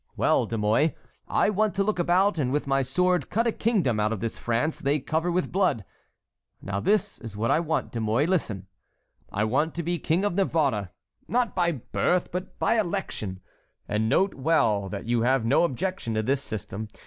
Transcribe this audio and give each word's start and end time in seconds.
Well, 0.17 0.47
De 0.47 0.57
Mouy, 0.57 0.95
I 1.27 1.51
want 1.51 1.75
to 1.75 1.83
look 1.83 1.99
about 1.99 2.39
and 2.39 2.51
with 2.51 2.65
my 2.65 2.81
sword 2.81 3.29
cut 3.29 3.45
a 3.45 3.51
kingdom 3.51 3.99
out 3.99 4.11
of 4.11 4.19
this 4.19 4.35
France 4.39 4.79
they 4.79 4.99
cover 4.99 5.31
with 5.31 5.51
blood. 5.51 5.85
Now 6.59 6.79
this 6.79 7.19
is 7.19 7.37
what 7.37 7.51
I 7.51 7.59
want, 7.59 7.91
De 7.91 8.01
Mouy, 8.01 8.25
listen: 8.25 8.65
I 9.31 9.43
want 9.43 9.75
to 9.75 9.83
be 9.83 9.99
King 9.99 10.25
of 10.25 10.33
Navarre, 10.33 10.89
not 11.27 11.53
by 11.55 11.73
birth 11.73 12.31
but 12.31 12.57
by 12.57 12.79
election. 12.79 13.41
And 13.87 14.09
note 14.09 14.33
well 14.33 14.89
that 14.89 15.05
you 15.05 15.21
have 15.21 15.45
no 15.45 15.63
objection 15.65 16.15
to 16.15 16.23
this 16.23 16.41
system. 16.41 16.87